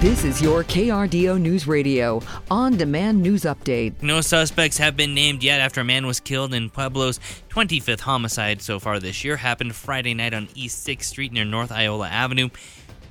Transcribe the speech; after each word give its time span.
This 0.00 0.24
is 0.24 0.40
your 0.40 0.64
KRDO 0.64 1.38
News 1.38 1.66
Radio 1.66 2.22
on 2.50 2.78
demand 2.78 3.20
news 3.20 3.42
update. 3.42 4.00
No 4.00 4.22
suspects 4.22 4.78
have 4.78 4.96
been 4.96 5.12
named 5.12 5.42
yet 5.42 5.60
after 5.60 5.82
a 5.82 5.84
man 5.84 6.06
was 6.06 6.20
killed 6.20 6.54
in 6.54 6.70
Pueblo's 6.70 7.20
25th 7.50 8.00
homicide 8.00 8.62
so 8.62 8.78
far 8.78 8.98
this 8.98 9.24
year. 9.24 9.36
Happened 9.36 9.74
Friday 9.74 10.14
night 10.14 10.32
on 10.32 10.48
East 10.54 10.88
6th 10.88 11.02
Street 11.02 11.32
near 11.34 11.44
North 11.44 11.70
Iola 11.70 12.08
Avenue. 12.08 12.48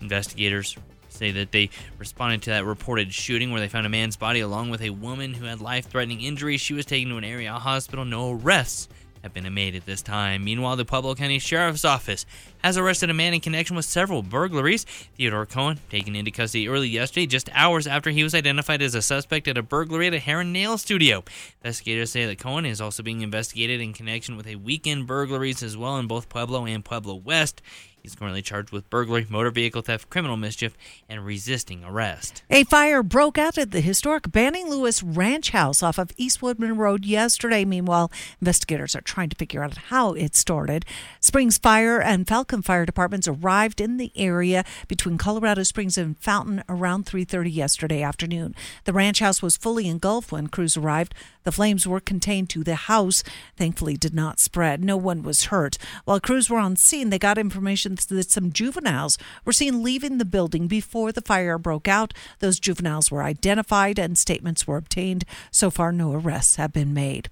Investigators 0.00 0.76
say 1.08 1.32
that 1.32 1.50
they 1.50 1.70
responded 1.98 2.42
to 2.42 2.50
that 2.50 2.64
reported 2.64 3.12
shooting 3.12 3.50
where 3.50 3.60
they 3.60 3.66
found 3.66 3.86
a 3.86 3.88
man's 3.88 4.16
body 4.16 4.38
along 4.38 4.70
with 4.70 4.80
a 4.80 4.90
woman 4.90 5.34
who 5.34 5.46
had 5.46 5.60
life 5.60 5.86
threatening 5.86 6.20
injuries. 6.20 6.60
She 6.60 6.72
was 6.72 6.86
taken 6.86 7.08
to 7.08 7.16
an 7.16 7.24
area 7.24 7.52
hospital. 7.54 8.04
No 8.04 8.30
arrests 8.30 8.86
have 9.26 9.34
been 9.34 9.52
made 9.52 9.74
at 9.74 9.86
this 9.86 10.02
time. 10.02 10.44
Meanwhile, 10.44 10.76
the 10.76 10.84
Pueblo 10.84 11.14
County 11.14 11.38
Sheriff's 11.38 11.84
Office 11.84 12.24
has 12.62 12.78
arrested 12.78 13.10
a 13.10 13.14
man 13.14 13.34
in 13.34 13.40
connection 13.40 13.76
with 13.76 13.84
several 13.84 14.22
burglaries. 14.22 14.84
Theodore 15.16 15.46
Cohen, 15.46 15.80
taken 15.90 16.14
into 16.14 16.30
custody 16.30 16.68
early 16.68 16.88
yesterday, 16.88 17.26
just 17.26 17.50
hours 17.52 17.86
after 17.86 18.10
he 18.10 18.22
was 18.22 18.34
identified 18.34 18.82
as 18.82 18.94
a 18.94 19.02
suspect 19.02 19.48
at 19.48 19.58
a 19.58 19.62
burglary 19.62 20.06
at 20.06 20.14
a 20.14 20.18
hair 20.18 20.40
and 20.40 20.52
nail 20.52 20.78
studio. 20.78 21.24
Investigators 21.62 22.12
say 22.12 22.24
that 22.26 22.38
Cohen 22.38 22.64
is 22.64 22.80
also 22.80 23.02
being 23.02 23.20
investigated 23.20 23.80
in 23.80 23.92
connection 23.92 24.36
with 24.36 24.46
a 24.46 24.56
weekend 24.56 25.06
burglaries 25.06 25.62
as 25.62 25.76
well 25.76 25.98
in 25.98 26.06
both 26.06 26.28
Pueblo 26.28 26.64
and 26.64 26.84
Pueblo 26.84 27.16
West. 27.16 27.60
He's 28.06 28.14
currently 28.14 28.40
charged 28.40 28.70
with 28.70 28.88
burglary, 28.88 29.26
motor 29.28 29.50
vehicle 29.50 29.82
theft, 29.82 30.10
criminal 30.10 30.36
mischief, 30.36 30.76
and 31.08 31.26
resisting 31.26 31.82
arrest. 31.82 32.44
A 32.48 32.62
fire 32.62 33.02
broke 33.02 33.36
out 33.36 33.58
at 33.58 33.72
the 33.72 33.80
historic 33.80 34.30
Banning 34.30 34.70
Lewis 34.70 35.02
Ranch 35.02 35.50
House 35.50 35.82
off 35.82 35.98
of 35.98 36.12
East 36.16 36.40
Woodman 36.40 36.76
Road 36.76 37.04
yesterday. 37.04 37.64
Meanwhile, 37.64 38.12
investigators 38.40 38.94
are 38.94 39.00
trying 39.00 39.28
to 39.30 39.34
figure 39.34 39.64
out 39.64 39.76
how 39.76 40.12
it 40.12 40.36
started. 40.36 40.84
Springs 41.18 41.58
Fire 41.58 42.00
and 42.00 42.28
Falcon 42.28 42.62
Fire 42.62 42.86
departments 42.86 43.26
arrived 43.26 43.80
in 43.80 43.96
the 43.96 44.12
area 44.14 44.64
between 44.86 45.18
Colorado 45.18 45.64
Springs 45.64 45.98
and 45.98 46.16
Fountain 46.18 46.62
around 46.68 47.06
3:30 47.06 47.50
yesterday 47.50 48.02
afternoon. 48.02 48.54
The 48.84 48.92
ranch 48.92 49.18
house 49.18 49.42
was 49.42 49.56
fully 49.56 49.88
engulfed 49.88 50.30
when 50.30 50.46
crews 50.46 50.76
arrived. 50.76 51.12
The 51.42 51.50
flames 51.50 51.88
were 51.88 52.00
contained 52.00 52.50
to 52.50 52.62
the 52.62 52.74
house, 52.74 53.24
thankfully 53.56 53.96
did 53.96 54.14
not 54.14 54.38
spread. 54.38 54.84
No 54.84 54.96
one 54.96 55.24
was 55.24 55.46
hurt. 55.46 55.76
While 56.04 56.20
crews 56.20 56.48
were 56.48 56.58
on 56.58 56.76
scene, 56.76 57.10
they 57.10 57.18
got 57.18 57.38
information 57.38 57.95
that 58.04 58.30
some 58.30 58.52
juveniles 58.52 59.16
were 59.44 59.52
seen 59.52 59.82
leaving 59.82 60.18
the 60.18 60.24
building 60.24 60.66
before 60.66 61.12
the 61.12 61.22
fire 61.22 61.58
broke 61.58 61.88
out. 61.88 62.12
Those 62.40 62.60
juveniles 62.60 63.10
were 63.10 63.22
identified 63.22 63.98
and 63.98 64.18
statements 64.18 64.66
were 64.66 64.76
obtained. 64.76 65.24
So 65.50 65.70
far, 65.70 65.92
no 65.92 66.12
arrests 66.12 66.56
have 66.56 66.72
been 66.72 66.92
made. 66.92 67.28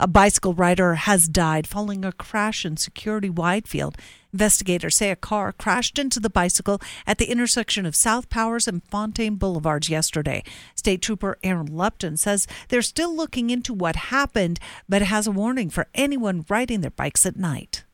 A 0.00 0.06
bicycle 0.06 0.54
rider 0.54 0.94
has 0.94 1.28
died 1.28 1.66
following 1.66 2.04
a 2.04 2.12
crash 2.12 2.64
in 2.64 2.76
Security 2.76 3.28
Widefield. 3.28 3.96
Investigators 4.32 4.96
say 4.96 5.10
a 5.10 5.16
car 5.16 5.52
crashed 5.52 5.98
into 5.98 6.20
the 6.20 6.30
bicycle 6.30 6.80
at 7.06 7.18
the 7.18 7.30
intersection 7.30 7.84
of 7.84 7.96
South 7.96 8.28
Powers 8.28 8.68
and 8.68 8.82
Fontaine 8.84 9.36
Boulevards 9.36 9.90
yesterday. 9.90 10.42
State 10.74 11.02
Trooper 11.02 11.38
Aaron 11.42 11.66
Lupton 11.66 12.16
says 12.16 12.46
they're 12.68 12.82
still 12.82 13.14
looking 13.14 13.50
into 13.50 13.74
what 13.74 13.96
happened, 13.96 14.58
but 14.88 15.02
has 15.02 15.26
a 15.26 15.32
warning 15.32 15.70
for 15.70 15.86
anyone 15.94 16.44
riding 16.48 16.80
their 16.80 16.90
bikes 16.90 17.26
at 17.26 17.36
night. 17.36 17.84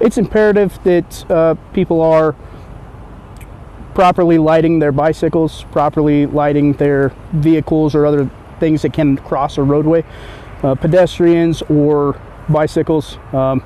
It's 0.00 0.18
imperative 0.18 0.78
that 0.84 1.30
uh, 1.30 1.54
people 1.72 2.00
are 2.00 2.34
properly 3.94 4.38
lighting 4.38 4.78
their 4.78 4.92
bicycles, 4.92 5.64
properly 5.70 6.26
lighting 6.26 6.72
their 6.74 7.10
vehicles 7.32 7.94
or 7.94 8.06
other 8.06 8.30
things 8.58 8.82
that 8.82 8.92
can 8.92 9.16
cross 9.18 9.58
a 9.58 9.62
roadway. 9.62 10.04
Uh, 10.62 10.74
pedestrians 10.74 11.62
or 11.62 12.20
bicycles, 12.48 13.18
um, 13.32 13.62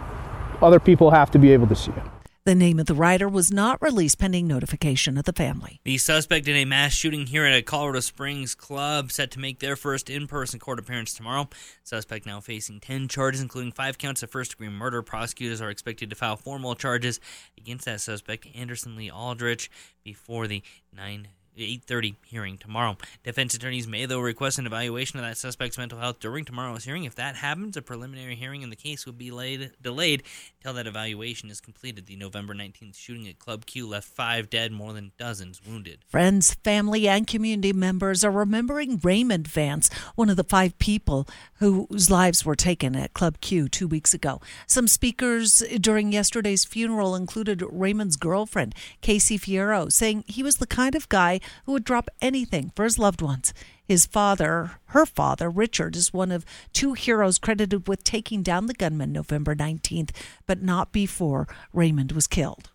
other 0.63 0.81
people 0.81 1.11
have 1.11 1.31
to 1.31 1.39
be 1.39 1.53
able 1.53 1.67
to 1.67 1.77
see 1.77 1.93
it. 1.93 2.16
The 2.47 2.55
name 2.55 2.78
of 2.78 2.86
the 2.86 2.94
rider 2.94 3.28
was 3.28 3.50
not 3.50 3.83
released 3.83 4.20
pending 4.20 4.47
notification 4.47 5.19
of 5.19 5.25
the 5.25 5.33
family. 5.33 5.80
The 5.83 5.98
suspect 5.98 6.47
in 6.47 6.55
a 6.55 6.64
mass 6.64 6.92
shooting 6.92 7.27
here 7.27 7.44
at 7.44 7.58
a 7.58 7.61
Colorado 7.61 7.98
Springs 7.98 8.55
club 8.55 9.11
set 9.11 9.33
to 9.33 9.41
make 9.41 9.58
their 9.58 9.75
first 9.75 10.08
in-person 10.08 10.61
court 10.61 10.78
appearance 10.78 11.12
tomorrow. 11.12 11.48
Suspect 11.83 12.24
now 12.24 12.39
facing 12.39 12.78
10 12.78 13.08
charges 13.08 13.41
including 13.41 13.72
5 13.72 13.98
counts 13.98 14.22
of 14.22 14.30
first-degree 14.30 14.68
murder. 14.68 15.02
Prosecutors 15.02 15.61
are 15.61 15.70
expected 15.70 16.08
to 16.08 16.14
file 16.14 16.36
formal 16.36 16.77
charges 16.77 17.18
against 17.58 17.85
that 17.86 18.01
suspect, 18.01 18.46
Anderson 18.55 18.95
Lee 18.95 19.11
Aldrich, 19.11 19.68
before 20.05 20.46
the 20.46 20.62
9 20.96 21.27
8:30 21.56 22.17
hearing 22.27 22.58
tomorrow. 22.58 22.96
Defense 23.24 23.55
attorneys 23.55 23.86
may 23.86 24.06
though 24.06 24.20
request 24.20 24.58
an 24.58 24.67
evaluation 24.67 25.18
of 25.18 25.24
that 25.24 25.39
suspect's 25.39 25.78
mental 25.78 25.98
health 25.98 26.20
during 26.20 26.44
tomorrow's 26.44 26.84
hearing. 26.84 27.05
If 27.05 27.14
that 27.14 27.36
happens, 27.36 27.77
a 27.77 27.83
preliminary 27.83 28.36
hearing 28.36 28.62
in 28.62 28.70
the 28.70 28.77
case 28.77 29.06
would 29.06 29.18
be 29.18 29.30
laid, 29.30 29.72
delayed 29.80 30.22
until 30.58 30.74
that 30.74 30.86
evaluation 30.86 31.50
is 31.50 31.61
completed. 31.61 32.06
The 32.06 32.17
November 32.17 32.55
19th 32.55 32.96
shooting 32.96 33.28
at 33.28 33.39
Club 33.39 33.67
Q 33.67 33.86
left 33.89 34.08
5 34.08 34.50
dead, 34.50 34.72
more 34.72 34.92
than 34.92 35.12
dozens 35.18 35.61
wounded. 35.64 36.00
Friends, 36.08 36.55
family, 36.64 37.08
and 37.08 37.27
community 37.27 37.73
members 37.73 38.24
are 38.24 38.30
remembering 38.30 39.00
Raymond 39.02 39.48
Vance, 39.48 39.90
one 40.14 40.30
of 40.30 40.36
the 40.36 40.44
5 40.44 40.78
people 40.78 41.28
whose 41.55 42.11
lives 42.11 42.44
were 42.44 42.56
taken 42.56 42.96
at 42.96 43.14
Club 43.14 43.40
Q 43.40 43.68
2 43.68 43.88
weeks 43.88 44.12
ago. 44.12 44.40
Some 44.67 44.88
speakers 44.88 45.62
during 45.80 46.12
yesterday's 46.12 46.64
funeral 46.64 47.14
included 47.14 47.62
Raymond's 47.68 48.17
girlfriend, 48.17 48.74
Kassy 49.02 49.38
Fierro, 49.38 49.90
saying 49.90 50.24
he 50.27 50.42
was 50.42 50.56
the 50.56 50.67
kind 50.67 50.94
of 50.94 51.08
guy 51.08 51.40
who 51.64 51.73
would 51.73 51.84
drop 51.84 52.08
anything 52.20 52.73
for 52.74 52.84
his 52.84 52.98
loved 52.98 53.23
ones. 53.23 53.52
His 53.86 54.07
father, 54.07 54.73
her 54.86 55.07
father, 55.07 55.48
Richard, 55.48 55.96
is 55.96 56.12
one 56.12 56.33
of 56.33 56.45
two 56.73 56.95
heroes 56.95 57.39
credited 57.39 57.86
with 57.86 58.02
taking 58.02 58.42
down 58.42 58.67
the 58.67 58.74
gunman 58.74 59.12
November 59.12 59.55
19th, 59.55 60.11
but 60.46 60.62
not 60.62 60.92
before 60.92 61.46
Raymond 61.73 62.12
was 62.12 62.27
killed. 62.27 62.70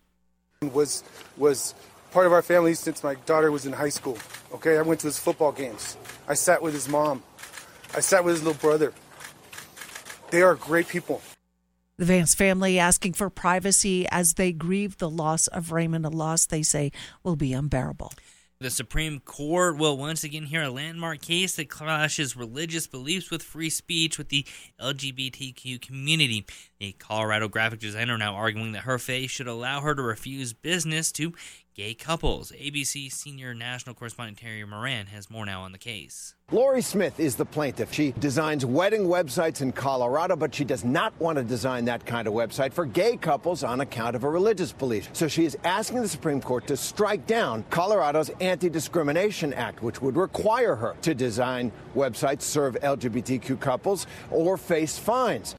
Was 0.62 1.02
was 1.36 1.74
part 2.12 2.26
of 2.26 2.32
our 2.32 2.42
family 2.42 2.74
since 2.74 3.02
my 3.02 3.14
daughter 3.26 3.50
was 3.50 3.66
in 3.66 3.72
high 3.72 3.88
school. 3.88 4.18
Okay, 4.52 4.78
I 4.78 4.82
went 4.82 5.00
to 5.00 5.06
his 5.06 5.18
football 5.18 5.52
games. 5.52 5.96
I 6.28 6.34
sat 6.34 6.62
with 6.62 6.74
his 6.74 6.88
mom. 6.88 7.22
I 7.94 8.00
sat 8.00 8.24
with 8.24 8.34
his 8.34 8.44
little 8.44 8.60
brother. 8.60 8.92
They 10.30 10.42
are 10.42 10.54
great 10.54 10.88
people. 10.88 11.20
The 11.98 12.06
Vance 12.06 12.34
family 12.34 12.78
asking 12.78 13.12
for 13.12 13.28
privacy 13.28 14.06
as 14.10 14.34
they 14.34 14.52
grieve 14.52 14.96
the 14.96 15.10
loss 15.10 15.46
of 15.46 15.72
Raymond, 15.72 16.06
a 16.06 16.08
loss 16.08 16.46
they 16.46 16.62
say 16.62 16.90
will 17.22 17.36
be 17.36 17.52
unbearable. 17.52 18.12
The 18.62 18.70
Supreme 18.70 19.18
Court 19.18 19.76
will 19.76 19.96
once 19.96 20.22
again 20.22 20.44
hear 20.44 20.62
a 20.62 20.70
landmark 20.70 21.20
case 21.20 21.56
that 21.56 21.68
clashes 21.68 22.36
religious 22.36 22.86
beliefs 22.86 23.28
with 23.28 23.42
free 23.42 23.70
speech 23.70 24.18
with 24.18 24.28
the 24.28 24.46
LGBTQ 24.80 25.82
community. 25.82 26.46
A 26.80 26.92
Colorado 26.92 27.48
graphic 27.48 27.80
designer 27.80 28.16
now 28.16 28.36
arguing 28.36 28.70
that 28.70 28.84
her 28.84 29.00
faith 29.00 29.32
should 29.32 29.48
allow 29.48 29.80
her 29.80 29.96
to 29.96 30.02
refuse 30.02 30.52
business 30.52 31.10
to 31.10 31.32
gay 31.74 31.94
couples. 31.94 32.52
ABC 32.52 33.10
senior 33.10 33.54
national 33.54 33.94
correspondent 33.94 34.38
Terry 34.38 34.64
Moran 34.64 35.06
has 35.06 35.30
more 35.30 35.46
now 35.46 35.62
on 35.62 35.72
the 35.72 35.78
case. 35.78 36.34
Lorie 36.50 36.82
Smith 36.82 37.18
is 37.18 37.36
the 37.36 37.46
plaintiff. 37.46 37.92
She 37.92 38.12
designs 38.12 38.66
wedding 38.66 39.06
websites 39.06 39.62
in 39.62 39.72
Colorado, 39.72 40.36
but 40.36 40.54
she 40.54 40.64
does 40.64 40.84
not 40.84 41.18
want 41.18 41.38
to 41.38 41.44
design 41.44 41.86
that 41.86 42.04
kind 42.04 42.28
of 42.28 42.34
website 42.34 42.72
for 42.72 42.84
gay 42.84 43.16
couples 43.16 43.64
on 43.64 43.80
account 43.80 44.14
of 44.14 44.22
her 44.22 44.30
religious 44.30 44.72
beliefs. 44.72 45.08
So 45.14 45.28
she 45.28 45.46
is 45.46 45.56
asking 45.64 46.02
the 46.02 46.08
Supreme 46.08 46.42
Court 46.42 46.66
to 46.66 46.76
strike 46.76 47.26
down 47.26 47.64
Colorado's 47.70 48.30
Anti 48.40 48.68
Discrimination 48.68 49.54
Act, 49.54 49.82
which 49.82 50.02
would 50.02 50.16
require 50.16 50.74
her 50.74 50.94
to 51.02 51.14
design 51.14 51.72
websites 51.94 52.42
serve 52.42 52.76
LGBTQ 52.82 53.58
couples 53.58 54.06
or 54.30 54.58
face 54.58 54.98
fines. 54.98 55.54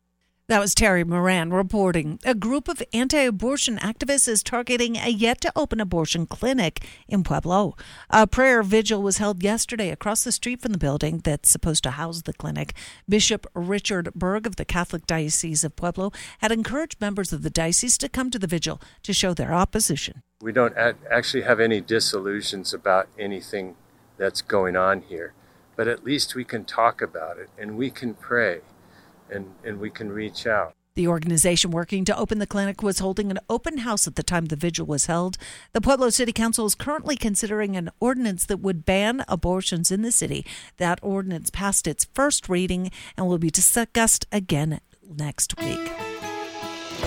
That 0.49 0.59
was 0.59 0.75
Terry 0.75 1.05
Moran 1.05 1.53
reporting. 1.53 2.19
A 2.25 2.35
group 2.35 2.67
of 2.67 2.83
anti 2.91 3.19
abortion 3.19 3.77
activists 3.77 4.27
is 4.27 4.43
targeting 4.43 4.97
a 4.97 5.07
yet 5.07 5.39
to 5.39 5.53
open 5.55 5.79
abortion 5.79 6.27
clinic 6.27 6.85
in 7.07 7.23
Pueblo. 7.23 7.77
A 8.09 8.27
prayer 8.27 8.61
vigil 8.61 9.01
was 9.01 9.19
held 9.19 9.41
yesterday 9.41 9.89
across 9.89 10.25
the 10.25 10.33
street 10.33 10.61
from 10.61 10.73
the 10.73 10.77
building 10.77 11.19
that's 11.19 11.49
supposed 11.49 11.81
to 11.83 11.91
house 11.91 12.23
the 12.23 12.33
clinic. 12.33 12.73
Bishop 13.07 13.47
Richard 13.53 14.13
Berg 14.15 14.45
of 14.45 14.57
the 14.57 14.65
Catholic 14.65 15.07
Diocese 15.07 15.63
of 15.63 15.77
Pueblo 15.77 16.11
had 16.39 16.51
encouraged 16.51 16.99
members 16.99 17.31
of 17.31 17.43
the 17.43 17.49
diocese 17.49 17.97
to 17.99 18.09
come 18.09 18.29
to 18.29 18.37
the 18.37 18.45
vigil 18.45 18.81
to 19.03 19.13
show 19.13 19.33
their 19.33 19.53
opposition. 19.53 20.23
We 20.41 20.51
don't 20.51 20.75
actually 21.09 21.43
have 21.43 21.61
any 21.61 21.79
disillusions 21.79 22.73
about 22.73 23.07
anything 23.17 23.75
that's 24.17 24.41
going 24.41 24.75
on 24.75 25.03
here, 25.03 25.31
but 25.77 25.87
at 25.87 26.03
least 26.03 26.35
we 26.35 26.43
can 26.43 26.65
talk 26.65 27.01
about 27.01 27.37
it 27.37 27.47
and 27.57 27.77
we 27.77 27.89
can 27.89 28.13
pray 28.13 28.59
and, 29.31 29.45
and 29.63 29.79
we 29.79 29.89
can 29.89 30.11
reach 30.11 30.47
out. 30.47 30.75
The 30.95 31.07
organization 31.07 31.71
working 31.71 32.05
to 32.05 32.15
open 32.15 32.37
the 32.37 32.45
clinic 32.45 32.83
was 32.83 32.99
holding 32.99 33.31
an 33.31 33.39
open 33.49 33.79
house 33.79 34.05
at 34.05 34.15
the 34.15 34.21
time 34.21 34.45
the 34.45 34.55
vigil 34.55 34.85
was 34.85 35.07
held. 35.07 35.37
The 35.71 35.81
Pueblo 35.81 36.11
City 36.11 36.31
Council 36.31 36.67
is 36.67 36.75
currently 36.75 37.15
considering 37.15 37.75
an 37.75 37.89
ordinance 37.99 38.45
that 38.45 38.59
would 38.59 38.85
ban 38.85 39.25
abortions 39.27 39.91
in 39.91 40.03
the 40.03 40.11
city. 40.11 40.45
That 40.77 40.99
ordinance 41.01 41.49
passed 41.49 41.87
its 41.87 42.05
first 42.13 42.47
reading 42.47 42.91
and 43.17 43.27
will 43.27 43.39
be 43.39 43.49
discussed 43.49 44.27
again 44.31 44.81
next 45.03 45.59
week. 45.59 46.02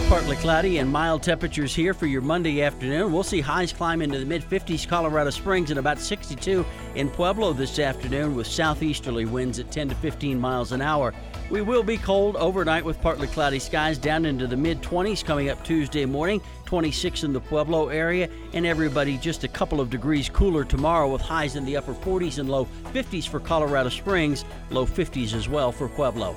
Partly 0.08 0.36
cloudy 0.36 0.78
and 0.78 0.88
mild 0.88 1.24
temperatures 1.24 1.74
here 1.74 1.92
for 1.92 2.06
your 2.06 2.22
Monday 2.22 2.62
afternoon. 2.62 3.12
We'll 3.12 3.24
see 3.24 3.40
highs 3.40 3.72
climb 3.72 4.00
into 4.00 4.20
the 4.20 4.24
mid 4.24 4.42
50s 4.42 4.86
Colorado 4.86 5.30
Springs 5.30 5.70
and 5.70 5.80
about 5.80 5.98
62 5.98 6.64
in 6.94 7.10
Pueblo 7.10 7.52
this 7.52 7.80
afternoon 7.80 8.36
with 8.36 8.46
southeasterly 8.46 9.24
winds 9.24 9.58
at 9.58 9.72
10 9.72 9.88
to 9.88 9.96
15 9.96 10.38
miles 10.38 10.70
an 10.70 10.80
hour. 10.80 11.12
We 11.50 11.60
will 11.60 11.82
be 11.82 11.96
cold 11.96 12.36
overnight 12.36 12.84
with 12.84 13.00
partly 13.00 13.26
cloudy 13.26 13.58
skies 13.58 13.98
down 13.98 14.26
into 14.26 14.46
the 14.46 14.56
mid 14.56 14.80
20s 14.80 15.24
coming 15.24 15.48
up 15.48 15.64
Tuesday 15.64 16.04
morning, 16.04 16.40
26 16.66 17.24
in 17.24 17.32
the 17.32 17.40
Pueblo 17.40 17.88
area, 17.88 18.28
and 18.52 18.64
everybody 18.64 19.18
just 19.18 19.42
a 19.42 19.48
couple 19.48 19.80
of 19.80 19.90
degrees 19.90 20.28
cooler 20.28 20.64
tomorrow 20.64 21.12
with 21.12 21.20
highs 21.20 21.56
in 21.56 21.64
the 21.64 21.76
upper 21.76 21.94
40s 21.94 22.38
and 22.38 22.48
low 22.48 22.68
50s 22.92 23.26
for 23.26 23.40
Colorado 23.40 23.88
Springs, 23.88 24.44
low 24.70 24.86
50s 24.86 25.34
as 25.34 25.48
well 25.48 25.72
for 25.72 25.88
Pueblo. 25.88 26.36